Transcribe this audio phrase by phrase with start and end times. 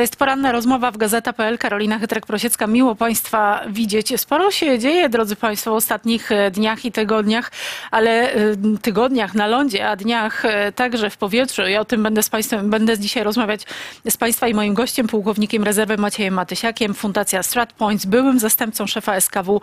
[0.00, 1.58] To jest poranna rozmowa w Gazeta.pl.
[1.58, 2.68] Karolina Chytrek-Prosiecka.
[2.68, 4.20] Miło Państwa widzieć.
[4.20, 7.50] Sporo się dzieje, drodzy Państwo, w ostatnich e, dniach i tygodniach,
[7.90, 11.62] ale e, tygodniach na lądzie, a dniach e, także w powietrzu.
[11.62, 13.66] Ja o tym będę z Państwem, będę dzisiaj rozmawiać
[14.10, 19.60] z Państwa i moim gościem, pułkownikiem rezerwy Maciejem Matysiakiem, Fundacja StratPoints, byłym zastępcą szefa SKW,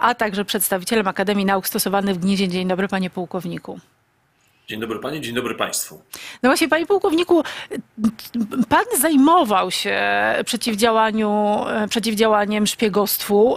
[0.00, 2.48] a także przedstawicielem Akademii Nauk Stosowanych w Gnieźnie.
[2.48, 3.80] Dzień dobry, panie pułkowniku.
[4.68, 6.02] Dzień dobry panie, dzień dobry państwu.
[6.42, 7.42] No właśnie, panie pułkowniku,
[8.68, 10.00] pan zajmował się
[10.44, 13.56] przeciwdziałaniu, przeciwdziałaniem szpiegostwu.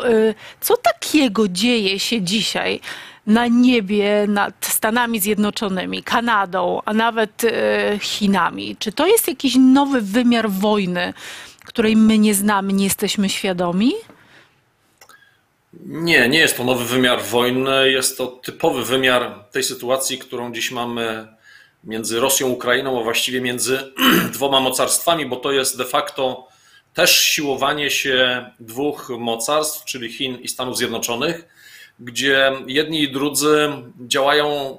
[0.61, 2.79] Co takiego dzieje się dzisiaj
[3.27, 8.75] na niebie nad Stanami Zjednoczonymi, Kanadą, a nawet e, Chinami?
[8.79, 11.13] Czy to jest jakiś nowy wymiar wojny,
[11.65, 13.93] której my nie znamy, nie jesteśmy świadomi?
[15.79, 20.71] Nie, nie jest to nowy wymiar wojny, jest to typowy wymiar tej sytuacji, którą dziś
[20.71, 21.27] mamy
[21.83, 23.93] między Rosją Ukrainą, a właściwie między
[24.33, 26.47] dwoma mocarstwami, bo to jest de facto
[26.93, 31.47] też siłowanie się dwóch mocarstw, czyli Chin i Stanów Zjednoczonych,
[31.99, 33.69] gdzie jedni i drudzy
[34.07, 34.77] działają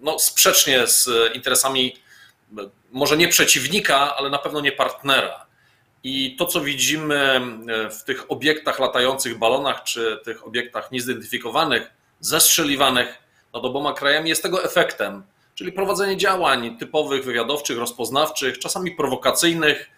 [0.00, 1.96] no, sprzecznie z interesami
[2.92, 5.46] może nie przeciwnika, ale na pewno nie partnera.
[6.08, 13.18] I to, co widzimy e, w tych obiektach latających balonach, czy tych obiektach niezidentyfikowanych, zestrzeliwanych
[13.54, 15.22] nad oboma krajami, jest tego efektem,
[15.54, 19.90] czyli prowadzenie działań typowych, wywiadowczych, rozpoznawczych, czasami prowokacyjnych,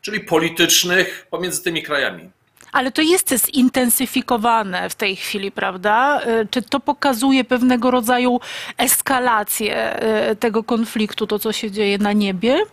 [0.00, 2.30] czyli politycznych pomiędzy tymi krajami.
[2.72, 6.20] Ale to jest zintensyfikowane w tej chwili, prawda?
[6.20, 8.40] E, czy to pokazuje pewnego rodzaju
[8.78, 12.64] eskalację e, tego konfliktu, to co się dzieje na niebie?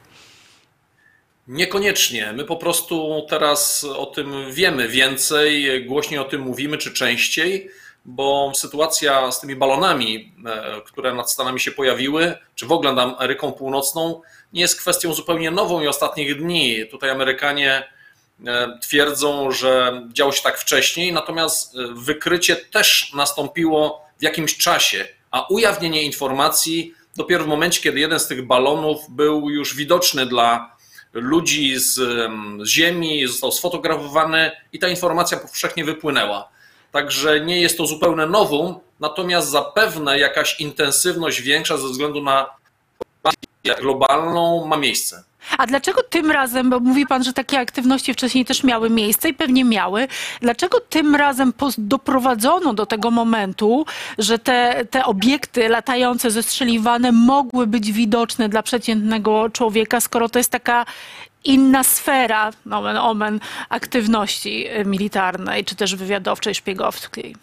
[1.50, 2.34] Niekoniecznie.
[2.34, 7.70] My po prostu teraz o tym wiemy więcej, głośniej o tym mówimy, czy częściej,
[8.06, 13.20] bo sytuacja z tymi balonami, e, które nad Stanami się pojawiły, czy w ogóle nad
[13.20, 14.22] Ameryką Północną,
[14.54, 16.88] nie jest kwestią zupełnie nową i ostatnich dni.
[16.92, 17.90] Tutaj Amerykanie
[18.48, 25.08] e, twierdzą, że działo się tak wcześniej, natomiast e, wykrycie też nastąpiło w jakimś czasie,
[25.32, 30.79] a ujawnienie informacji dopiero w momencie, kiedy jeden z tych balonów był już widoczny dla
[31.14, 36.50] ludzi z, z Ziemi, został sfotografowany i ta informacja powszechnie wypłynęła.
[36.92, 42.50] Także nie jest to zupełne nowum, natomiast zapewne jakaś intensywność większa ze względu na
[43.82, 45.24] globalną ma miejsce.
[45.58, 49.34] A dlaczego tym razem, bo mówi pan, że takie aktywności wcześniej też miały miejsce i
[49.34, 50.08] pewnie miały,
[50.42, 53.86] dlaczego tym razem doprowadzono do tego momentu,
[54.18, 60.52] że te, te obiekty latające, zestrzeliwane mogły być widoczne dla przeciętnego człowieka, skoro to jest
[60.52, 60.86] taka
[61.44, 63.40] inna sfera, nomen omen,
[63.70, 67.36] aktywności militarnej, czy też wywiadowczej, szpiegowskiej?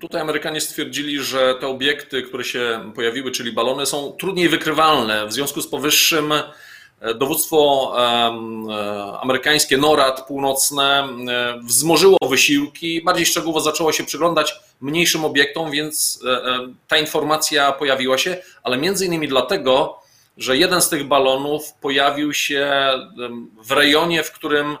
[0.00, 5.26] Tutaj Amerykanie stwierdzili, że te obiekty, które się pojawiły, czyli balony, są trudniej wykrywalne.
[5.26, 6.34] W związku z powyższym
[7.14, 7.92] dowództwo
[9.20, 11.08] amerykańskie NORAD północne
[11.62, 16.58] wzmożyło wysiłki, bardziej szczegółowo zaczęło się przyglądać mniejszym obiektom, więc e, e,
[16.88, 19.98] ta informacja pojawiła się, ale między innymi dlatego,
[20.36, 22.72] że jeden z tych balonów pojawił się
[23.62, 24.76] w rejonie, w którym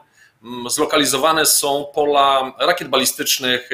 [0.68, 3.70] zlokalizowane są pola rakiet balistycznych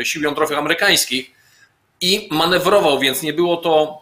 [0.00, 1.30] e, sił jądrowych amerykańskich
[2.00, 3.98] i manewrował, więc nie było to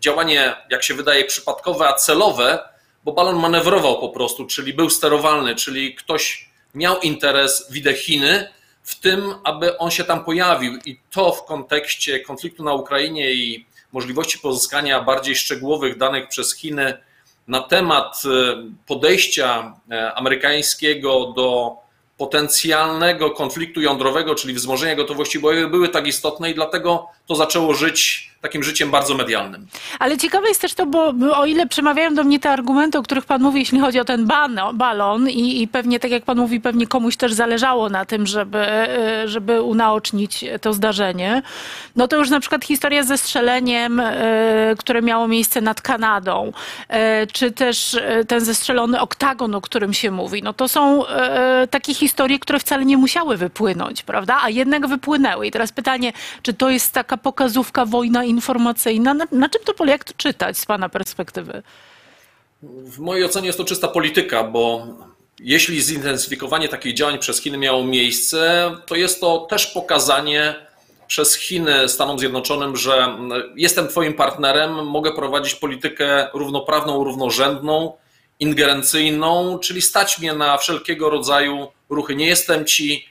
[0.00, 2.58] działanie, jak się wydaje, przypadkowe, a celowe,
[3.06, 8.48] bo balon manewrował po prostu, czyli był sterowalny, czyli ktoś miał interes, widzę Chiny,
[8.82, 10.78] w tym, aby on się tam pojawił.
[10.84, 16.98] I to w kontekście konfliktu na Ukrainie i możliwości pozyskania bardziej szczegółowych danych przez Chiny
[17.48, 18.28] na temat e,
[18.86, 21.76] podejścia e, amerykańskiego do
[22.18, 28.30] potencjalnego konfliktu jądrowego, czyli wzmożenia gotowości bojowej, były tak istotne i dlatego to zaczęło żyć
[28.40, 29.66] takim życiem bardzo medialnym.
[29.98, 33.24] Ale ciekawe jest też to, bo o ile przemawiają do mnie te argumenty, o których
[33.24, 34.28] Pan mówi, jeśli chodzi o ten
[34.74, 38.58] balon i, i pewnie, tak jak Pan mówi, pewnie komuś też zależało na tym, żeby,
[38.58, 41.42] e, żeby unaocznić to zdarzenie,
[41.96, 46.52] no to już na przykład historia ze strzeleniem, e, które miało miejsce nad Kanadą,
[46.88, 47.98] e, czy też
[48.28, 51.04] ten zestrzelony oktagon, o którym się mówi, no to są
[51.70, 54.38] takie historie, które wcale nie musiały wypłynąć, prawda?
[54.42, 55.46] A jednak wypłynęły.
[55.46, 56.12] I teraz pytanie,
[56.42, 59.14] czy to jest taka pokazówka wojna informacyjna.
[59.14, 61.62] Na, na czym to polega, jak to czytać z Pana perspektywy?
[62.62, 64.86] W mojej ocenie jest to czysta polityka, bo
[65.40, 70.54] jeśli zintensyfikowanie takich działań przez Chiny miało miejsce, to jest to też pokazanie
[71.06, 73.16] przez Chiny Stanom Zjednoczonym, że
[73.56, 77.92] jestem Twoim partnerem, mogę prowadzić politykę równoprawną, równorzędną,
[78.40, 82.16] ingerencyjną, czyli stać mnie na wszelkiego rodzaju ruchy.
[82.16, 83.08] Nie jestem Ci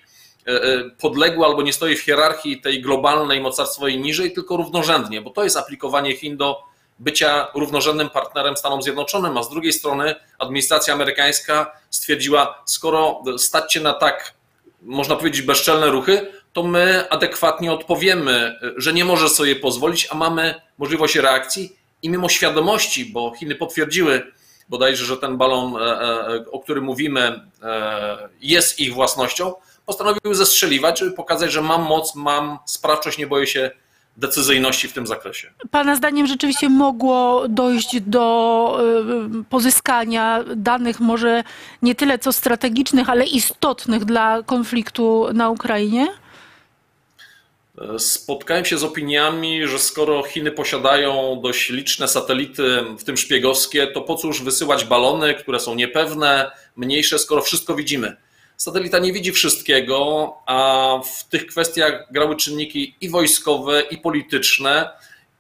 [0.99, 5.57] podległy albo nie stoi w hierarchii tej globalnej mocarstwowej niżej, tylko równorzędnie, bo to jest
[5.57, 6.61] aplikowanie Chin do
[6.99, 13.79] bycia równorzędnym partnerem Stanom Zjednoczonym, a z drugiej strony administracja amerykańska stwierdziła, skoro stać się
[13.79, 14.33] na tak,
[14.81, 20.55] można powiedzieć, bezczelne ruchy, to my adekwatnie odpowiemy, że nie może sobie pozwolić, a mamy
[20.77, 24.31] możliwość reakcji i mimo świadomości, bo Chiny potwierdziły
[24.69, 29.53] bodajże, że ten balon, e, e, o którym mówimy, e, jest ich własnością,
[29.85, 33.71] postanowiły zestrzeliwać, żeby pokazać, że mam moc, mam sprawczość, nie boję się
[34.17, 35.51] decyzyjności w tym zakresie.
[35.71, 38.79] Pana zdaniem rzeczywiście mogło dojść do
[39.49, 41.43] pozyskania danych może
[41.81, 46.07] nie tyle co strategicznych, ale istotnych dla konfliktu na Ukrainie?
[47.97, 54.01] Spotkałem się z opiniami, że skoro Chiny posiadają dość liczne satelity, w tym szpiegowskie, to
[54.01, 58.17] po cóż wysyłać balony, które są niepewne, mniejsze, skoro wszystko widzimy.
[58.57, 64.89] Satelita nie widzi wszystkiego, a w tych kwestiach grały czynniki i wojskowe, i polityczne,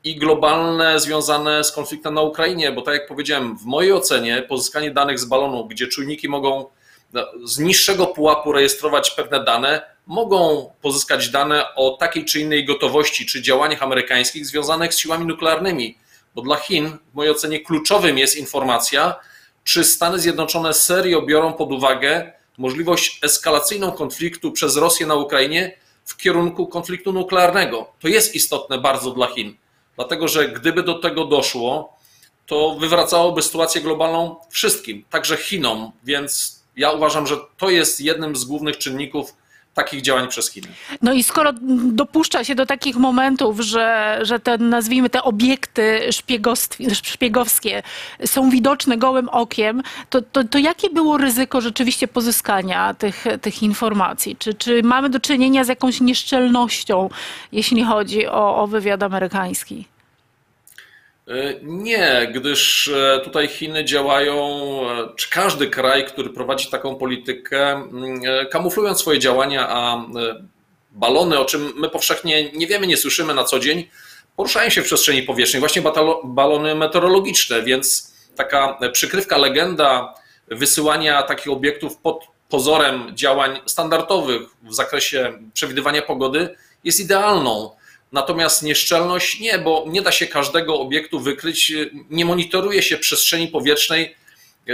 [0.03, 4.91] i globalne związane z konfliktem na Ukrainie, bo tak jak powiedziałem, w mojej ocenie pozyskanie
[4.91, 6.65] danych z balonu, gdzie czujniki mogą
[7.13, 13.25] no, z niższego pułapu rejestrować pewne dane, mogą pozyskać dane o takiej czy innej gotowości
[13.25, 15.97] czy działaniach amerykańskich związanych z siłami nuklearnymi.
[16.35, 19.15] Bo dla Chin, w mojej ocenie, kluczowym jest informacja,
[19.63, 26.17] czy Stany Zjednoczone serio biorą pod uwagę możliwość eskalacyjną konfliktu przez Rosję na Ukrainie w
[26.17, 27.91] kierunku konfliktu nuklearnego.
[27.99, 29.55] To jest istotne bardzo dla Chin,
[29.95, 31.97] dlatego że gdyby do tego doszło,
[32.45, 38.45] to wywracałoby sytuację globalną wszystkim, także Chinom, więc ja uważam, że to jest jednym z
[38.45, 39.33] głównych czynników
[39.75, 40.67] takich działań przez Chiny.
[41.01, 41.53] No i skoro
[41.91, 45.99] dopuszcza się do takich momentów, że, że te, nazwijmy te obiekty
[47.03, 47.83] szpiegowskie
[48.25, 54.35] są widoczne gołym okiem, to, to, to jakie było ryzyko rzeczywiście pozyskania tych, tych informacji?
[54.35, 57.09] Czy, czy mamy do czynienia z jakąś nieszczelnością,
[57.51, 59.94] jeśli chodzi o, o wywiad amerykański?
[61.27, 64.37] E, nie, gdyż e, tutaj Chiny działają,
[64.89, 67.89] e, czy każdy kraj, który prowadzi taką politykę,
[68.51, 70.05] kamuflując swoje działania, a
[70.91, 73.87] balony, o czym my powszechnie nie wiemy, nie słyszymy na co dzień,
[74.35, 75.81] poruszają się w przestrzeni powietrznej, właśnie
[76.23, 80.13] balony meteorologiczne, więc taka przykrywka, legenda
[80.47, 87.74] wysyłania takich obiektów pod pozorem działań standardowych w zakresie przewidywania pogody jest idealną.
[88.11, 91.73] Natomiast nieszczelność nie, bo nie da się każdego obiektu wykryć,
[92.09, 94.15] nie monitoruje się przestrzeni powietrznej
[94.69, 94.73] e,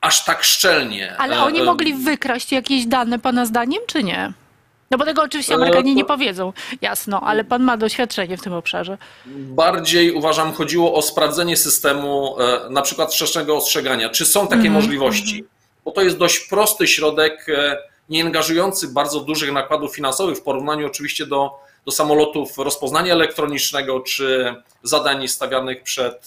[0.00, 1.16] aż tak szczelnie.
[1.18, 4.32] Ale e, oni e, mogli wykraść jakieś dane, Pana zdaniem, czy nie?
[4.90, 8.98] No bo tego oczywiście Amerykanie nie powiedzą, jasno, ale Pan ma doświadczenie w tym obszarze.
[9.26, 12.36] Bardziej uważam, chodziło o sprawdzenie systemu,
[12.70, 14.08] na przykład wczesnego ostrzegania.
[14.08, 14.74] Czy są takie mm -hmm.
[14.74, 15.44] możliwości?
[15.84, 17.46] Bo to jest dość prosty środek,
[18.08, 21.50] nie angażujący bardzo dużych nakładów finansowych w porównaniu oczywiście do
[21.86, 26.26] do samolotów rozpoznania elektronicznego czy zadań stawianych przed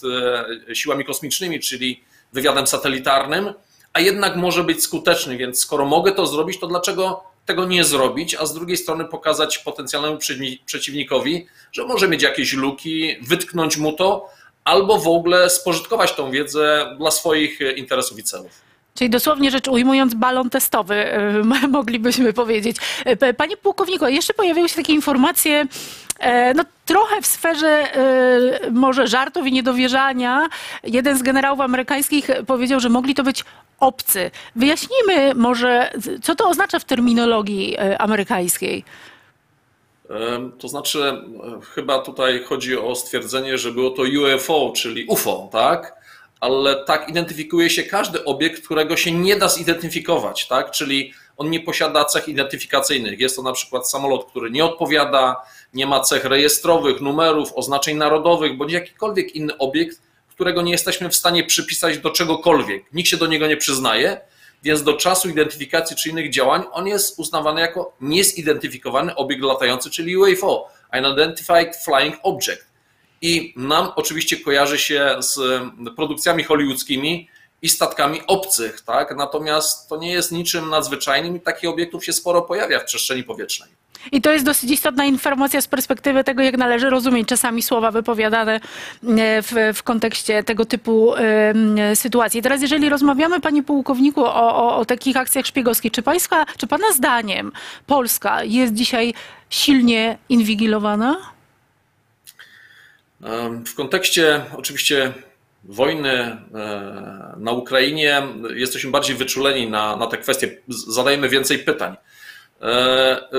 [0.68, 3.52] e, siłami kosmicznymi, czyli wywiadem satelitarnym,
[3.92, 8.34] a jednak może być skuteczny, więc skoro mogę to zrobić, to dlaczego tego nie zrobić,
[8.34, 10.18] a z drugiej strony pokazać potencjalnemu
[10.66, 14.28] przeciwnikowi, że może mieć jakieś luki, wytknąć mu to,
[14.64, 18.63] albo w ogóle spożytkować tą wiedzę dla swoich interesów i celów.
[18.98, 21.04] Czyli dosłownie rzecz ujmując, balon testowy,
[21.68, 22.76] moglibyśmy powiedzieć.
[23.04, 25.66] E, panie pułkowniku, jeszcze pojawiły się takie informacje,
[26.18, 30.48] e, no trochę w sferze e, może żartów i niedowierzania.
[30.84, 33.44] Jeden z generałów amerykańskich powiedział, że mogli to być
[33.80, 34.30] obcy.
[34.56, 35.90] Wyjaśnijmy może,
[36.22, 38.84] co to oznacza w terminologii amerykańskiej.
[40.58, 41.22] To znaczy,
[41.74, 46.03] chyba tutaj chodzi o stwierdzenie, że było to UFO, czyli UFO, tak?
[46.44, 50.70] Ale tak identyfikuje się każdy obiekt, którego się nie da zidentyfikować, tak?
[50.70, 53.20] Czyli on nie posiada cech identyfikacyjnych.
[53.20, 55.36] Jest to na przykład samolot, który nie odpowiada,
[55.74, 61.14] nie ma cech rejestrowych, numerów, oznaczeń narodowych, bądź jakikolwiek inny obiekt, którego nie jesteśmy w
[61.14, 62.84] stanie przypisać do czegokolwiek.
[62.92, 64.20] Nikt się do niego nie przyznaje,
[64.62, 70.16] więc do czasu identyfikacji czy innych działań on jest uznawany jako niezidentyfikowany obiekt latający, czyli
[70.16, 72.73] UFO, Unidentified Flying Object
[73.24, 75.38] i nam oczywiście kojarzy się z
[75.96, 77.28] produkcjami hollywoodzkimi
[77.62, 79.16] i statkami obcych, tak?
[79.16, 83.70] Natomiast to nie jest niczym nadzwyczajnym i takich obiektów się sporo pojawia w przestrzeni powietrznej.
[84.12, 88.54] I to jest dosyć istotna informacja z perspektywy tego, jak należy rozumieć czasami słowa wypowiadane
[88.56, 88.60] e,
[89.42, 92.42] w, w kontekście tego typu y, sytuacji.
[92.42, 96.92] Teraz, jeżeli rozmawiamy, panie pułkowniku, o, o, o takich akcjach szpiegowskich, czy, pańska, czy pana
[96.92, 97.52] zdaniem
[97.86, 99.14] Polska jest dzisiaj
[99.50, 101.33] silnie inwigilowana?
[103.66, 105.12] W kontekście oczywiście
[105.64, 106.38] wojny e,
[107.36, 108.22] na Ukrainie
[108.54, 111.96] jesteśmy bardziej wyczuleni na, na te kwestie, zadajemy więcej pytań.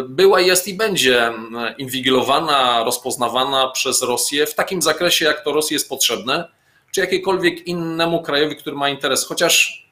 [0.10, 1.32] była, jest i będzie
[1.78, 6.48] inwigilowana, rozpoznawana przez Rosję w takim zakresie, jak to Rosji jest potrzebne,
[6.92, 9.26] czy jakiekolwiek innemu krajowi, który ma interes.
[9.26, 9.86] Chociaż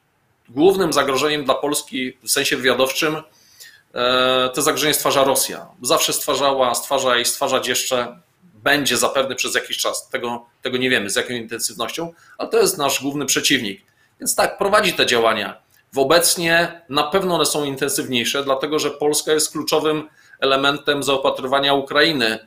[0.48, 3.16] głównym zagrożeniem dla Polski w sensie wywiadowczym
[4.54, 5.66] to zagrożenie stwarza Rosja.
[5.82, 8.18] Zawsze stwarzała, stwarza i stwarzać jeszcze
[8.64, 10.08] będzie zapewne przez jakiś czas.
[10.08, 13.82] Tego, tego nie wiemy z jaką intensywnością, ale to jest nasz główny przeciwnik.
[14.20, 15.62] Więc tak, prowadzi te działania.
[15.96, 20.08] Obecnie na pewno one są intensywniejsze, dlatego że Polska jest kluczowym
[20.40, 22.38] elementem zaopatrywania Ukrainy,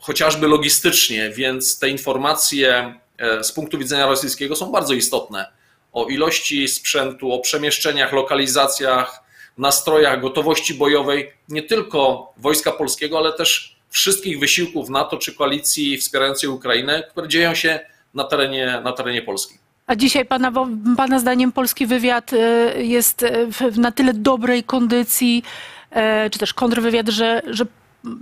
[0.00, 5.52] chociażby logistycznie, więc te informacje e, z punktu widzenia rosyjskiego są bardzo istotne.
[5.92, 9.22] O ilości sprzętu, o przemieszczeniach, lokalizacjach,
[9.58, 16.50] nastrojach, gotowości bojowej nie tylko wojska polskiego, ale też wszystkich wysiłków NATO czy koalicji wspierającej
[16.50, 17.80] Ukrainę, które dzieją się
[18.14, 19.58] na terenie, na terenie Polski.
[19.86, 20.52] A dzisiaj pana,
[20.96, 22.36] pana zdaniem polski wywiad e,
[22.82, 25.42] jest w na tyle dobrej kondycji,
[25.90, 27.66] e, czy też kontrwywiad, że, że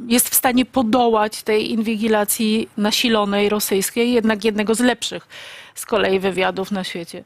[0.06, 5.28] jest w stanie podołać tej inwigilacji nasilonej rosyjskiej, jednak jednego z lepszych
[5.74, 7.24] z kolei wywiadów na świecie.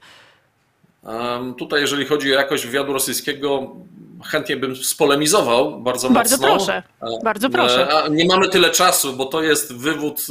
[1.58, 3.76] Tutaj, jeżeli chodzi o jakość wywiadu rosyjskiego,
[4.24, 6.48] chętnie bym spolemizował bardzo, bardzo mocno.
[6.48, 6.82] Proszę,
[7.24, 7.88] bardzo proszę.
[8.10, 10.26] Nie mamy tyle czasu, bo to jest wywód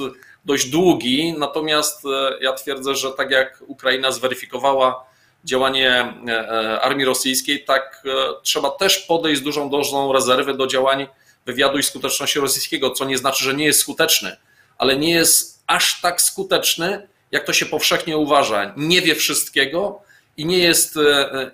[0.45, 2.09] dość długi, natomiast e,
[2.41, 5.05] ja twierdzę, że tak jak Ukraina zweryfikowała
[5.43, 8.03] działanie e, e, armii rosyjskiej, tak
[8.43, 11.07] trzeba też podejść z dużą dozą rezerwy do działań
[11.45, 14.37] wywiadu i skuteczności rosyjskiego, co nie znaczy, że nie jest skuteczny,
[14.77, 18.73] ale nie jest aż tak skuteczny, jak to się powszechnie uważa.
[18.77, 20.01] Nie wie wszystkiego
[20.37, 20.99] i nie jest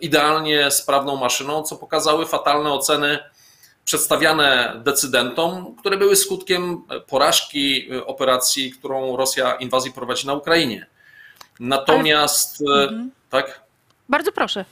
[0.01, 3.19] idealnie sprawną maszyną, co pokazały fatalne oceny
[3.85, 10.85] przedstawiane decydentom, które były skutkiem porażki operacji, którą Rosja inwazji prowadzi na Ukrainie.
[11.59, 12.83] Natomiast, Ale...
[12.83, 13.11] Mhm.
[13.29, 13.61] tak?
[14.09, 14.65] Bardzo proszę.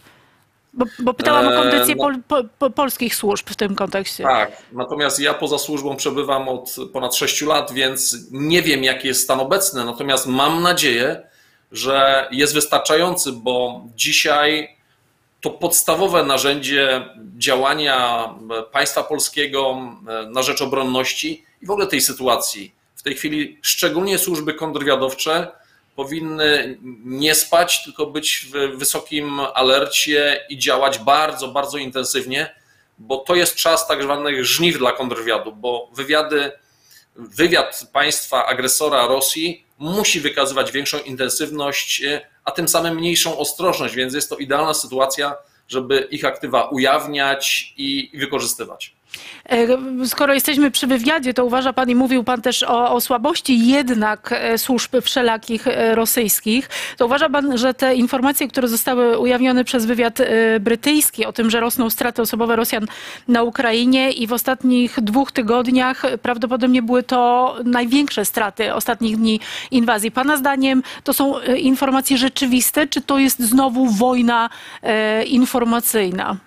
[0.73, 4.23] Bo, bo pytałam o e, kondycję no, pol, po, polskich służb w tym kontekście.
[4.23, 9.23] Tak, natomiast ja poza służbą przebywam od ponad 6 lat, więc nie wiem, jaki jest
[9.23, 9.85] stan obecny.
[9.85, 11.27] Natomiast mam nadzieję,
[11.73, 14.77] że jest wystarczający, bo dzisiaj
[15.41, 18.29] to podstawowe narzędzie działania
[18.71, 19.77] państwa polskiego
[20.07, 22.75] e, na rzecz obronności i w ogóle tej sytuacji.
[22.95, 25.51] W tej chwili szczególnie służby kontrwywiadowcze
[25.95, 32.55] powinny nie spać, tylko być w wysokim alercie i działać bardzo, bardzo intensywnie,
[32.97, 36.51] bo to jest czas tak zwanych żniw dla kontrwywiadu, bo wywiady,
[37.15, 42.01] wywiad państwa agresora Rosji musi wykazywać większą intensywność
[42.45, 45.35] a tym samym mniejszą ostrożność, więc jest to idealna sytuacja,
[45.67, 48.95] żeby ich aktywa ujawniać i wykorzystywać.
[49.49, 49.67] E,
[50.07, 54.29] skoro jesteśmy przy wywiadzie, to uważa Pan i mówił Pan też o, o, słabości jednak
[54.31, 59.85] e, służb wszelakich e, rosyjskich, to uważa Pan, że te informacje, które zostały ujawnione przez
[59.85, 60.19] wywiad
[60.59, 62.85] brytyjski o tym, że rosną straty osobowe Rosjan
[63.27, 69.39] na Ukrainie i w ostatnich dwóch tygodniach prawdopodobnie były to największe straty ostatnich dni
[69.71, 70.11] inwazji.
[70.11, 74.49] Pana zdaniem to są informacje rzeczywiste, czy to jest znowu wojna
[75.25, 76.37] informacyjna?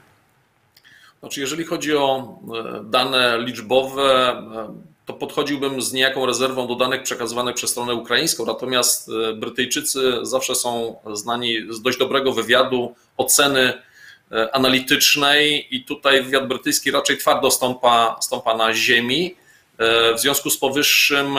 [1.20, 2.38] Znaczy, jeżeli chodzi o
[2.78, 4.74] e, dane liczbowe, e,
[5.06, 10.54] to podchodziłbym z niejaką rezerwą do danych przekazywanych przez stronę ukraińską, natomiast e, Brytyjczycy zawsze
[10.54, 13.72] są znani z dość dobrego wywiadu, oceny
[14.52, 19.34] analitycznej i tutaj wywiad brytyjski raczej twardo stąpa, stąpa na ziemi.
[20.14, 21.36] W związku z powyższym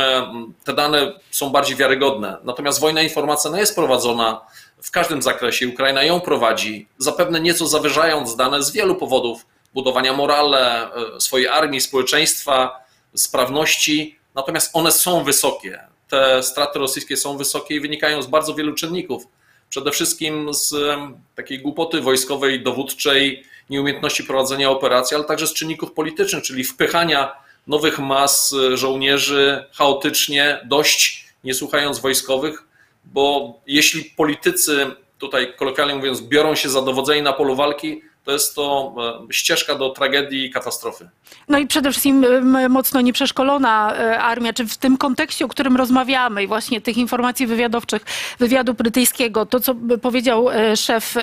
[0.63, 2.37] te dane są bardziej wiarygodne.
[2.43, 4.41] Natomiast wojna informacyjna jest prowadzona
[4.81, 5.67] w każdym zakresie.
[5.67, 9.45] Ukraina ją prowadzi, zapewne nieco zawyżając dane z wielu powodów
[9.77, 12.79] budowania morale e, swojej armii, społeczeństwa,
[13.15, 15.79] sprawności, natomiast one są wysokie.
[16.09, 19.23] Te straty rosyjskie są wysokie i wynikają z bardzo wielu czynników.
[19.69, 20.73] Przede wszystkim z
[21.35, 27.31] takiej głupoty wojskowej, dowódczej, nieumiejętności prowadzenia operacji, ale także z czynników politycznych, czyli wpychania
[27.67, 32.63] nowych mas e, żołnierzy chaotycznie, dość nie słuchając wojskowych,
[33.05, 34.85] bo jeśli politycy,
[35.17, 38.95] tutaj kolokwialnie mówiąc, biorą się za dowodzenie na polu walki, to jest to
[39.29, 41.09] e, ścieżka do tragedii i katastrofy.
[41.47, 42.25] No i przede wszystkim
[42.69, 47.47] mocno nieprzeszkolona e, armia, czy w tym kontekście, o którym rozmawiamy i właśnie tych informacji
[47.47, 48.01] wywiadowczych
[48.39, 51.15] wywiadu brytyjskiego, to co powiedział e, szef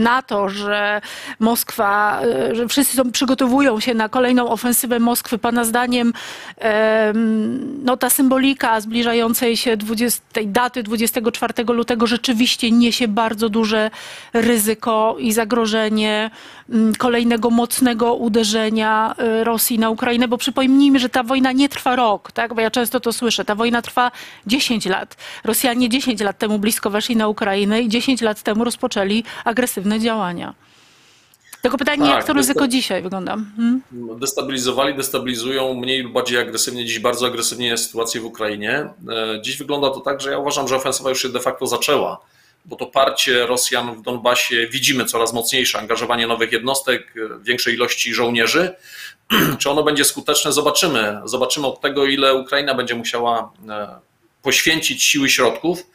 [0.00, 1.00] NATO, że
[1.38, 2.20] Moskwa,
[2.52, 6.12] że wszyscy są, przygotowują się na kolejną ofensywę Moskwy, pana zdaniem
[7.82, 13.90] no ta symbolika zbliżającej się 20, tej daty 24 lutego rzeczywiście niesie bardzo duże
[14.32, 16.30] ryzyko i zagrożenie
[16.98, 22.32] kolejnego mocnego uderzenia y, Rosji na Ukrainę, bo przypomnijmy, że ta wojna nie trwa rok,
[22.32, 22.54] tak?
[22.54, 24.10] bo ja często to słyszę, ta wojna trwa
[24.46, 25.16] 10 lat.
[25.44, 30.54] Rosjanie 10 lat temu blisko weszli na Ukrainę i 10 lat temu rozpoczęli agresywne działania.
[31.62, 33.36] Tylko pytanie, Tak, jak to ryzyko dzisiaj wygląda?
[33.56, 33.82] Hmm?
[34.20, 38.70] Destabilizowali, destabilizują mniej lub bardziej agresywnie, dziś bardzo agresywnie jest sytuacja w Ukrainie.
[39.08, 42.20] E, Dziś wygląda to tak, że ja uważam, że ofensywa już się de facto zaczęła,
[42.64, 48.14] bo to parcie Rosjan w Donbasie widzimy coraz mocniejsze, angażowanie nowych jednostek, e, większej ilości
[48.14, 48.74] żołnierzy.
[49.58, 51.20] Czy ono będzie skuteczne, zobaczymy.
[51.24, 54.00] Zobaczymy od tego, ile Ukraina będzie musiała e,
[54.42, 55.86] poświęcić siły środków.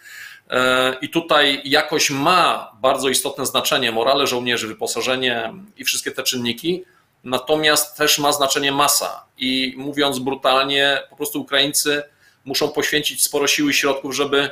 [0.49, 6.83] E, I tutaj jakoś ma bardzo istotne znaczenie morale żołnierzy, wyposażenie i wszystkie te czynniki,
[7.23, 9.25] natomiast też ma znaczenie masa.
[9.37, 12.03] I mówiąc brutalnie, po prostu Ukraińcy
[12.45, 14.49] muszą poświęcić sporo siły i środków, żeby,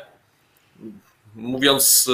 [1.36, 2.10] mówiąc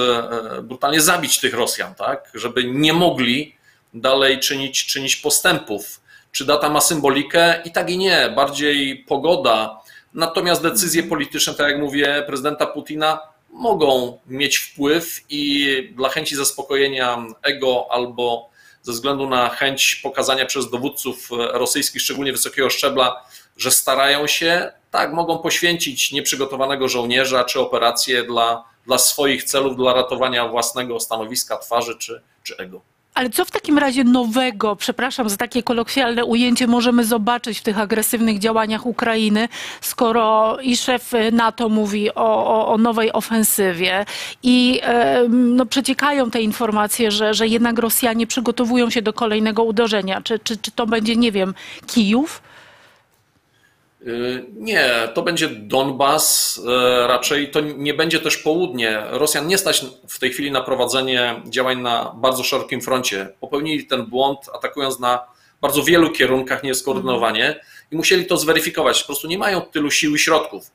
[0.58, 2.32] e, brutalnie, zabić tych Rosjan, tak?
[2.34, 3.56] Żeby nie mogli
[3.94, 6.02] dalej czynić, czynić postępów.
[6.32, 7.62] Czy data ma symbolikę?
[7.66, 8.34] I tak i nie.
[8.36, 9.82] Bardziej pogoda.
[10.14, 13.20] Natomiast decyzje polityczne, tak jak mówię, prezydenta Putina
[13.50, 18.50] mogą mieć wpływ i dla chęci zaspokojenia ego albo
[18.82, 23.26] ze względu na chęć pokazania przez dowódców rosyjskich, szczególnie wysokiego szczebla,
[23.58, 29.94] że starają się, tak, mogą poświęcić nieprzygotowanego żołnierza czy operację dla, dla swoich celów, dla
[29.94, 32.82] ratowania własnego stanowiska, twarzy czy, czy ego.
[33.14, 37.80] Ale co w takim razie nowego, przepraszam za takie kolokwialne ujęcie, możemy zobaczyć w tych
[37.80, 39.50] agresywnych działaniach Ukrainy,
[39.82, 44.06] skoro i szef NATO mówi o, o, o nowej ofensywie
[44.44, 44.82] i
[45.30, 50.22] no, przeciekają te informacje, że, że jednak Rosjanie przygotowują się do kolejnego uderzenia.
[50.22, 51.54] Czy, czy, czy to będzie, nie wiem,
[51.88, 52.42] Kijów?
[54.02, 59.04] Yy, Nie, to będzie Donbas, yy, raczej to nie będzie też południe.
[59.10, 63.30] Rosjan nie stać w tej chwili na prowadzenie działań na bardzo szerokim froncie.
[63.40, 65.20] Popełnili ten błąd, atakując na
[65.62, 67.60] bardzo wielu kierunkach nieskoordynowanie
[67.92, 69.02] i musieli to zweryfikować.
[69.02, 70.72] Po prostu nie mają tylu sił i środków.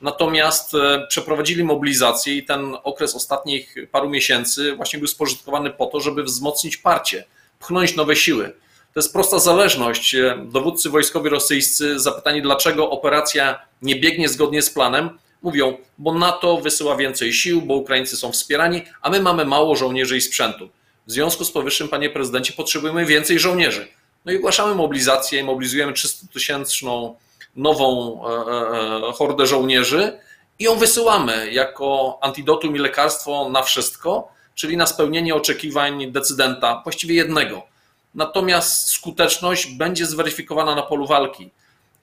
[0.00, 6.00] Natomiast e, przeprowadzili mobilizację i ten okres ostatnich paru miesięcy właśnie był spożytkowany po to,
[6.00, 7.24] żeby wzmocnić parcie,
[7.58, 8.52] pchnąć nowe siły.
[8.94, 10.16] To jest prosta zależność.
[10.44, 16.96] Dowódcy wojskowi rosyjscy, zapytani dlaczego operacja nie biegnie zgodnie z planem, mówią, bo NATO wysyła
[16.96, 20.68] więcej sił, bo Ukraińcy są wspierani, a my mamy mało żołnierzy i sprzętu.
[21.06, 23.88] W związku z powyższym, panie prezydencie, potrzebujemy więcej żołnierzy.
[24.24, 27.14] No i ogłaszamy mobilizację, mobilizujemy 300-tysięczną
[27.56, 30.18] nową e, e, hordę żołnierzy
[30.58, 37.14] i ją wysyłamy jako antidotum i lekarstwo na wszystko, czyli na spełnienie oczekiwań decydenta, właściwie
[37.14, 37.69] jednego.
[38.14, 41.50] Natomiast skuteczność będzie zweryfikowana na polu walki.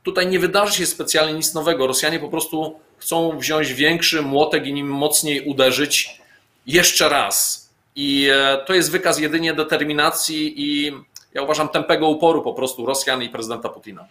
[0.04, 1.88] Tutaj nie wydarzy się specjalnie nic nowego.
[1.88, 6.22] Rosjanie po prostu chcą wziąć większy młotek i nim mocniej uderzyć
[6.68, 7.70] jeszcze raz.
[7.96, 10.94] I e, to jest wykaz jedynie determinacji i
[11.38, 14.06] ja uważam tępego uporu po prostu Rosjan i prezydenta Putina.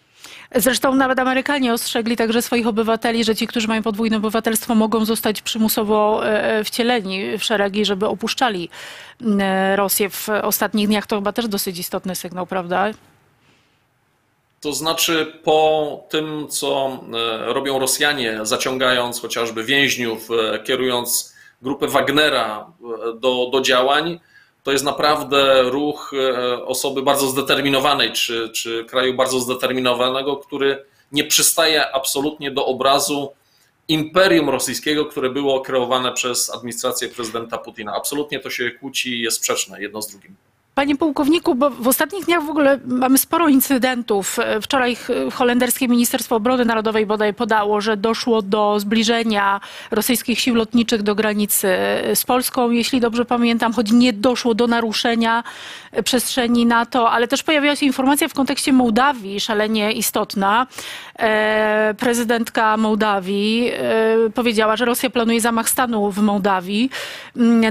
[0.54, 5.42] Zresztą nawet Amerykanie ostrzegli także swoich obywateli, że ci, którzy mają podwójne obywatelstwo, mogą zostać
[5.42, 8.68] przymusowo e, wcieleni w szeregi, żeby opuszczali
[9.40, 11.06] e, Rosję w ostatnich dniach.
[11.06, 12.90] To chyba też dosyć istotny sygnał, prawda?
[14.60, 17.00] To znaczy, po tym, co
[17.48, 20.28] e, robią Rosjanie, zaciągając chociażby więźniów,
[20.64, 22.66] kierując grupę Wagnera
[23.20, 24.20] do, do działań,
[24.66, 26.12] to jest naprawdę ruch
[26.64, 33.32] osoby bardzo zdeterminowanej, czy, czy kraju bardzo zdeterminowanego, który nie przystaje absolutnie do obrazu
[33.88, 37.94] imperium rosyjskiego, które było kreowane przez administrację prezydenta Putina.
[37.94, 40.36] Absolutnie to się kłóci i jest sprzeczne jedno z drugim.
[40.76, 44.38] Panie pułkowniku, bo w ostatnich dniach w ogóle mamy sporo incydentów.
[44.62, 44.96] Wczoraj
[45.32, 49.60] holenderskie Ministerstwo Obrony Narodowej bodaj podało, że doszło do zbliżenia
[49.90, 51.68] rosyjskich sił lotniczych do granicy
[52.14, 55.44] z Polską, jeśli dobrze pamiętam, choć nie doszło do naruszenia
[56.04, 60.66] przestrzeni NATO, ale też pojawiła się informacja w kontekście Mołdawii, szalenie istotna.
[61.98, 63.72] Prezydentka Mołdawii
[64.34, 66.90] powiedziała, że Rosja planuje zamach stanu w Mołdawii.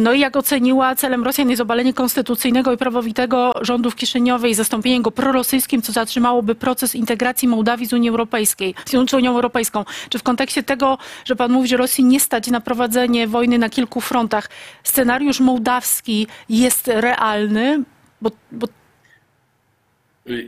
[0.02, 4.54] No i jak oceniła, celem Rosjan jest obalenie konstytucyjnego i prawowitego rządu w Kiszyniowie i
[4.54, 9.86] zastąpienie go prorosyjskim, co zatrzymałoby proces integracji Mołdawii z Unią Europejskiej, z Unią Europejską.
[10.10, 13.70] Czy w kontekście tego, że pan mówi, że Rosji nie stać na prowadzenie wojny na
[13.70, 14.50] kilku frontach,
[14.84, 17.84] scenariusz mołdawski jest realny?
[18.22, 18.68] Bo, bo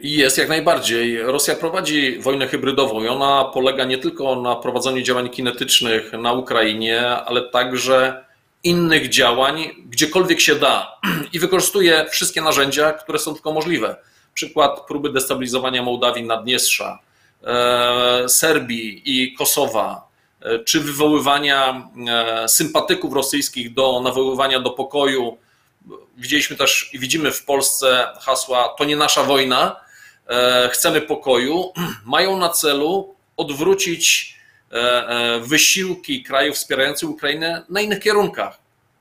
[0.02, 1.22] i jest jak najbardziej.
[1.22, 7.08] Rosja prowadzi wojnę hybrydową i ona polega nie tylko na prowadzeniu działań kinetycznych na Ukrainie,
[7.08, 8.27] ale także
[8.63, 11.00] innych działań, gdziekolwiek się da
[11.34, 13.96] i wykorzystuje wszystkie narzędzia, które są tylko możliwe.
[14.34, 17.00] Przykład próby destabilizowania Mołdawii, Naddniestrza,
[17.43, 20.08] e, Serbii i Kosowa,
[20.41, 25.38] e, czy wywoływania e, sympatyków rosyjskich do nawoływania do pokoju.
[26.17, 29.76] Widzieliśmy też i widzimy w Polsce hasła to nie nasza wojna,
[30.72, 31.74] chcemy pokoju,
[32.06, 34.37] mają na celu odwrócić
[35.41, 38.58] wysiłki krajów wspierających Ukrainę na innych kierunkach.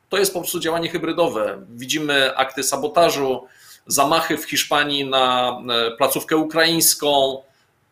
[0.09, 1.66] To jest po prostu działanie hybrydowe.
[1.70, 3.46] Widzimy akty sabotażu,
[3.87, 5.57] zamachy w Hiszpanii na
[5.98, 7.42] placówkę ukraińską.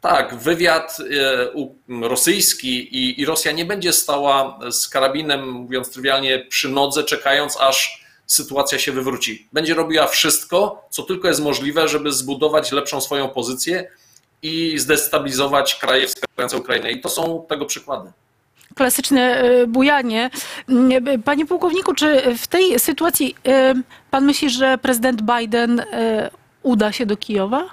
[0.00, 0.98] Tak, wywiad
[2.02, 8.04] rosyjski i, i Rosja nie będzie stała z karabinem, mówiąc trywialnie, przy nodze, czekając aż
[8.26, 9.48] sytuacja się wywróci.
[9.52, 13.90] Będzie robiła wszystko, co tylko jest możliwe, żeby zbudować lepszą swoją pozycję
[14.44, 16.90] i zdestabilizować kraje wspierające Ukrainę.
[16.90, 18.12] I to są tego przykłady
[18.74, 20.30] klasyczne e, bujanie.
[20.68, 23.74] Mm, panie pułkowniku, czy w tej sytuacji e,
[24.10, 26.30] pan myśli, że prezydent Biden e,
[26.62, 27.64] uda się do Kijowa?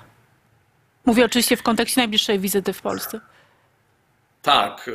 [1.05, 3.19] Mówię oczywiście w kontekście najbliższej wizyty w Polsce.
[4.41, 4.89] Tak.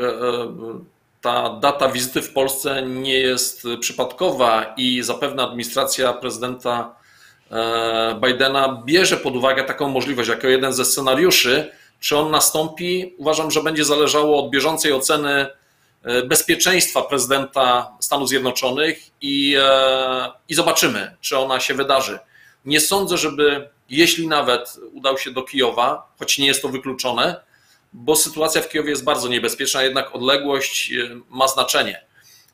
[1.21, 6.95] Ta data wizyty w Polsce nie jest przypadkowa i zapewne administracja prezydenta
[8.21, 11.71] Bidena bierze pod uwagę taką możliwość jako jeden ze scenariuszy.
[12.01, 13.15] Czy on nastąpi?
[13.19, 15.47] Uważam, że będzie zależało od bieżącej oceny
[16.07, 22.19] E, bezpieczeństwa prezydenta Stanów Zjednoczonych i, e, i zobaczymy, czy ona się wydarzy.
[22.65, 27.37] Nie sądzę, żeby jeśli nawet udał się do Kijowa, choć nie jest to wykluczone,
[27.93, 32.07] bo sytuacja w Kijowie jest bardzo niebezpieczna, jednak odległość e, ma znaczenie.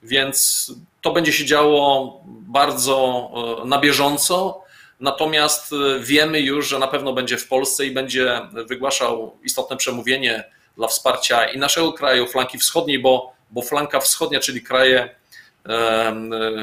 [0.02, 3.31] Więc to będzie się działo bardzo
[3.64, 4.62] na bieżąco.
[5.02, 10.44] Natomiast wiemy już, że na pewno będzie w Polsce i będzie wygłaszał istotne przemówienie
[10.76, 15.14] dla wsparcia i naszego kraju, flanki wschodniej, bo bo flanka wschodnia, czyli kraje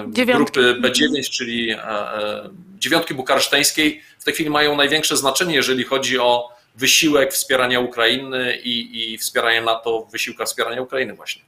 [0.10, 0.54] Dziewiątki.
[0.54, 6.20] grupy B9, czyli e, e, dziewiątki bukareszteńskiej, w tej chwili mają największe znaczenie, jeżeli chodzi
[6.20, 11.42] o wysiłek wspierania Ukrainy i, i wspierania NATO w wysiłkach wspierania Ukrainy właśnie.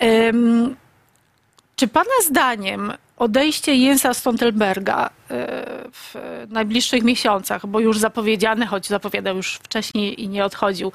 [0.00, 0.76] Um,
[1.76, 5.10] czy Pana zdaniem odejście Jensa Stoltenberga e,
[5.92, 6.14] w
[6.48, 10.92] najbliższych miesiącach, bo już zapowiedziane, choć zapowiadał już wcześniej i nie odchodził,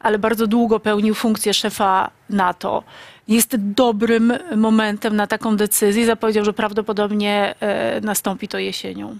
[0.00, 2.82] ale bardzo długo pełnił funkcję szefa NATO,
[3.28, 6.06] jest dobrym momentem na taką decyzję.
[6.06, 9.16] Zapowiedział, że prawdopodobnie e, nastąpi to jesienią.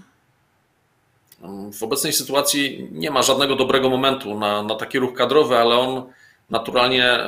[1.73, 6.03] W obecnej sytuacji nie ma żadnego dobrego momentu na, na taki ruch kadrowy, ale on
[6.49, 7.19] naturalnie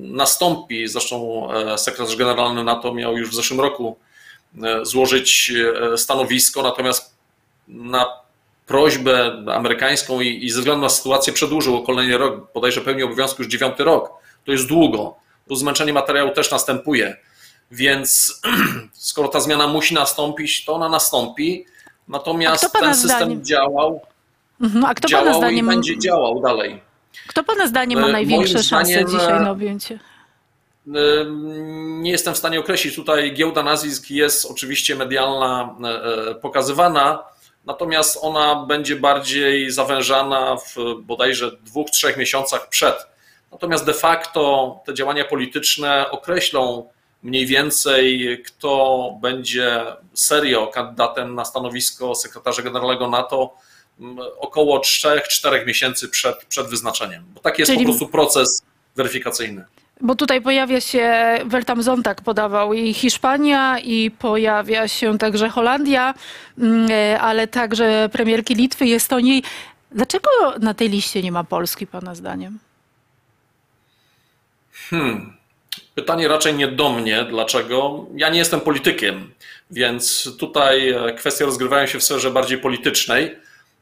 [0.00, 0.88] nastąpi.
[0.88, 3.96] Zresztą e, sekretarz generalny NATO miał już w zeszłym roku
[4.82, 5.52] złożyć
[5.96, 7.14] stanowisko, natomiast
[7.68, 8.06] na
[8.66, 13.42] prośbę amerykańską i, i ze względu na sytuację przedłużył o kolejny rok, bodajże pełni obowiązku
[13.42, 14.10] już dziewiąty rok.
[14.44, 15.16] To jest długo.
[15.48, 17.16] Tu zmęczenie materiału też następuje.
[17.70, 18.40] Więc
[18.92, 21.66] skoro ta zmiana musi nastąpić, to ona nastąpi.
[22.08, 23.44] Natomiast ten system zdaniem?
[23.44, 24.00] działał.
[24.60, 24.84] Mhm.
[24.84, 26.80] A kto działał pana zdaniem i będzie działał dalej.
[27.26, 29.98] Kto pana zdaniem ma e, największe szanse zdaniem, dzisiaj na objęcie?
[30.94, 31.24] E,
[32.00, 32.96] nie jestem w stanie określić.
[32.96, 35.76] Tutaj giełda nazwisk jest oczywiście medialna
[36.30, 37.24] e, pokazywana
[37.68, 43.06] natomiast ona będzie bardziej zawężana w bodajże dwóch, trzech miesiącach przed.
[43.52, 46.88] Natomiast de facto te działania polityczne określą
[47.22, 53.54] mniej więcej, kto będzie serio kandydatem na stanowisko sekretarza generalnego NATO
[54.38, 57.24] około 3-4 miesięcy przed, przed wyznaczeniem.
[57.34, 57.84] Bo taki jest Czyli...
[57.84, 58.62] po prostu proces
[58.96, 59.64] weryfikacyjny.
[60.00, 66.14] Bo tutaj pojawia się, Weltam Zontak podawał i Hiszpania, i pojawia się także Holandia,
[66.58, 66.88] mm,
[67.20, 69.42] ale także premierki Litwy i Estonii.
[69.92, 70.28] Dlaczego
[70.60, 72.58] na tej liście nie ma Polski, Pana zdaniem?
[74.90, 75.32] Hmm.
[75.94, 77.24] Pytanie raczej nie do mnie.
[77.24, 78.06] Dlaczego?
[78.14, 79.32] Ja nie jestem politykiem,
[79.70, 83.36] więc tutaj kwestie rozgrywają się w sferze bardziej politycznej.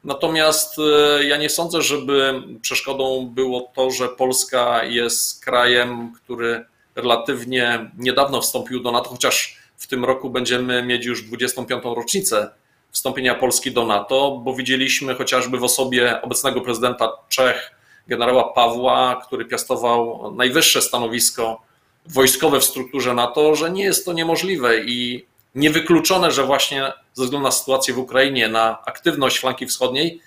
[0.07, 6.65] Natomiast e, ja nie sądzę, żeby przeszkodą było to, że Polska jest krajem, który
[6.95, 11.85] relatywnie niedawno wstąpił do NATO, chociaż w tym roku będziemy mieć już 25.
[11.85, 12.51] rocznicę
[12.91, 17.71] wstąpienia Polski do NATO, bo widzieliśmy chociażby w osobie obecnego prezydenta Czech,
[18.09, 21.63] generała Pawła, który piastował najwyższe stanowisko
[22.07, 27.45] wojskowe w strukturze NATO, że nie jest to niemożliwe i niewykluczone, że właśnie ze względu
[27.45, 30.21] na sytuację w Ukrainie, na aktywność flanki wschodniej,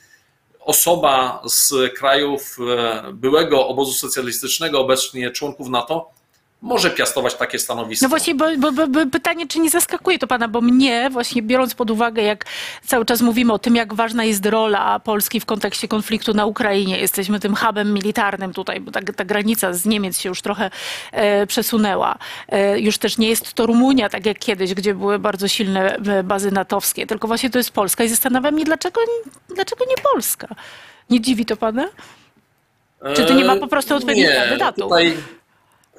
[0.59, 6.09] osoba z krajów e, byłego obozu socjalistycznego, obecnie członków NATO,
[6.61, 8.05] może piastować takie stanowisko.
[8.05, 11.75] No właśnie, bo, bo, bo, pytanie, czy nie zaskakuje to pana, bo mnie właśnie biorąc
[11.75, 12.45] pod uwagę, jak
[12.85, 16.99] cały czas mówimy o tym, jak ważna jest rola Polski w kontekście konfliktu na Ukrainie,
[16.99, 20.71] jesteśmy tym hubem militarnym tutaj, bo ta, ta granica z Niemiec się już trochę
[21.11, 22.15] e, przesunęła.
[22.49, 26.23] E, już też nie jest to Rumunia, tak jak kiedyś, gdzie były bardzo silne e,
[26.23, 29.01] bazy natowskie, tylko właśnie to jest Polska i zastanawiam się, dlaczego,
[29.55, 30.47] dlaczego nie Polska?
[31.09, 31.87] Nie dziwi to pana?
[33.15, 34.83] Czy to nie ma po prostu odpowiednich kandydatów?
[34.83, 35.17] Tutaj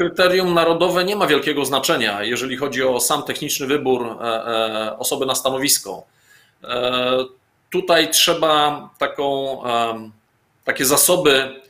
[0.00, 5.26] kryterium narodowe nie ma wielkiego znaczenia, jeżeli chodzi o sam techniczny wybór e, e, osoby
[5.26, 6.04] na stanowisko.
[6.64, 7.24] E,
[7.70, 9.58] tutaj trzeba taką,
[10.64, 11.60] takie zasoby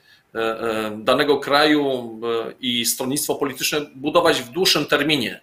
[0.97, 2.21] danego kraju
[2.61, 5.41] i stronnictwo polityczne budować w dłuższym terminie.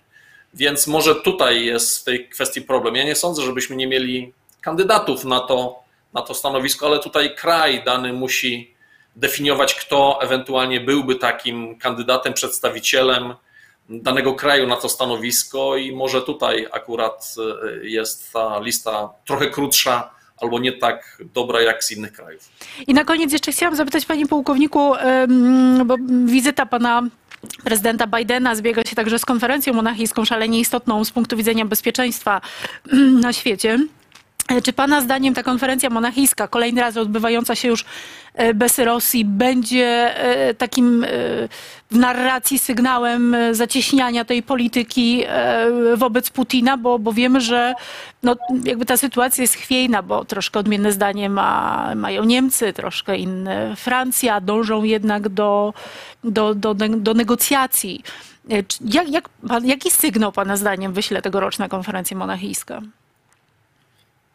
[0.54, 2.96] Więc może tutaj jest w tej kwestii problem.
[2.96, 5.80] Ja nie sądzę, żebyśmy nie mieli kandydatów na to,
[6.14, 8.77] na to stanowisko, ale tutaj kraj dany musi
[9.18, 13.34] definiować, kto ewentualnie byłby takim kandydatem, przedstawicielem
[13.90, 17.36] danego kraju na to stanowisko i może tutaj akurat
[17.84, 20.10] e, jest ta lista trochę krótsza
[20.42, 22.50] albo nie tak dobra jak z innych krajów.
[22.88, 24.94] I na koniec jeszcze chciałam zapytać panie pułkowniku,
[25.86, 27.04] bo wizyta pana
[27.64, 32.42] prezydenta Bidena zbiega się także z konferencją monachijską, szalenie istotną z punktu widzenia bezpieczeństwa
[33.26, 33.80] na świecie.
[34.48, 37.86] E, Czy Pana zdaniem ta konferencja monachijska, kolejny raz odbywająca się już
[38.56, 41.08] bez Rosji, będzie e, takim e,
[41.92, 47.74] w narracji sygnałem e, zacieśniania tej polityki e, wobec Putina, bo, bo wiemy, że
[48.24, 53.76] no, jakby ta sytuacja jest chwiejna, bo troszkę odmienne zdanie ma, mają Niemcy, troszkę inne
[53.76, 55.74] Francja, dążą jednak do,
[56.24, 58.04] do, do, do negocjacji.
[58.52, 59.30] E, Jak, jak,
[59.64, 62.82] jaki sygnał Pana zdaniem wyśle tegoroczna konferencja monachijska?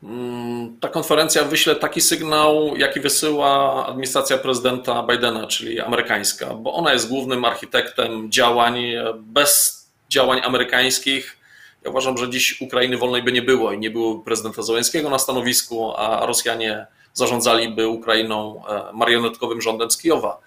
[0.02, 6.92] Mm, Ta konferencja wyśle taki sygnał, jaki wysyła administracja prezydenta Bidena, czyli amerykańska, bo ona
[6.92, 8.82] jest głównym architektem działań.
[9.16, 11.36] Bez działań amerykańskich,
[11.84, 15.18] ja uważam, że dziś Ukrainy wolnej by nie było i nie było prezydenta Załęckiego na
[15.18, 20.38] stanowisku, a Rosjanie zarządzaliby Ukrainą e, marionetkowym rządem z Kijowa.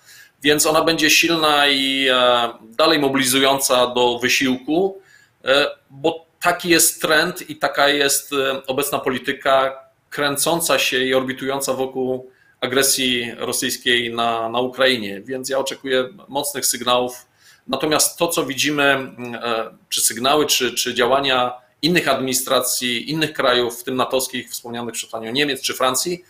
[0.44, 5.02] Więc ona będzie silna i e, dalej mobilizująca do wysiłku,
[5.46, 11.74] e, bo taki jest trend i taka jest e, obecna polityka kręcąca się i orbitująca
[11.74, 15.22] wokół agresji rosyjskiej na, na Ukrainie.
[15.22, 17.26] Więc ja oczekuję mocnych sygnałów.
[17.68, 23.84] Natomiast to, co widzimy, e, czy sygnały, czy, czy działania innych administracji, innych krajów, w
[23.84, 26.24] tym natowskich, wspomnianych przed panią Niemiec czy Francji,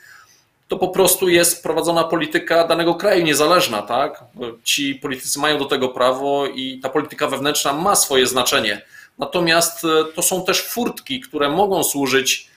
[0.67, 4.23] to po prostu jest prowadzona polityka danego kraju niezależna, tak?
[4.63, 8.81] Ci politycy mają do tego prawo i ta polityka wewnętrzna ma swoje znaczenie.
[9.17, 12.47] Natomiast e, to są też furtki, które mogą służyć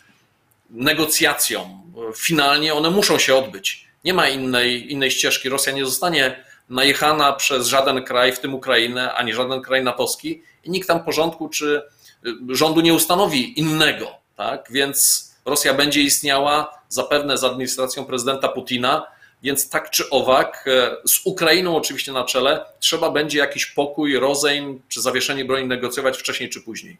[0.71, 1.83] negocjacjom.
[2.17, 3.89] Finalnie one muszą się odbyć.
[4.05, 5.49] Nie ma innej, innej ścieżki.
[5.49, 10.71] Rosja nie zostanie najechana przez żaden kraj, w tym Ukrainę, ani żaden kraj natowski i
[10.71, 11.83] nikt tam porządku czy
[12.27, 14.11] y, rządu nie ustanowi innego.
[14.37, 14.69] Tak?
[14.71, 19.07] Więc Rosja będzie istniała zapewne z administracją prezydenta Putina,
[19.43, 24.81] więc tak czy owak, e, z Ukrainą oczywiście na czele, trzeba będzie jakiś pokój, rozejm
[24.89, 26.97] czy zawieszenie broni negocjować wcześniej czy później.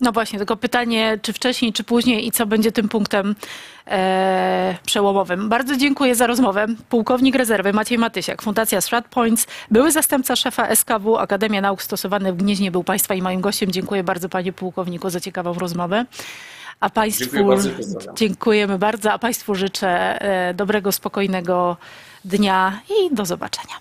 [0.00, 3.34] No właśnie, tylko pytanie, czy wcześniej, czy później i co będzie tym punktem
[3.86, 5.48] e, przełomowym.
[5.48, 6.66] Bardzo dziękuję za rozmowę.
[6.88, 12.70] Pułkownik rezerwy Maciej Matysiak, Fundacja StratPoints, były zastępca szefa SKW, Akademia Nauk Stosowanych w Gnieźnie,
[12.70, 13.70] był Państwa i moim gościem.
[13.70, 16.04] Dziękuję bardzo Panie Pułkowniku za ciekawą rozmowę.
[16.80, 17.70] A Państwu Dziękuję bardzo
[18.14, 21.76] dziękujemy bardzo, a Państwu życzę e, dobrego, spokojnego
[22.24, 23.74] dnia i do zobaczenia.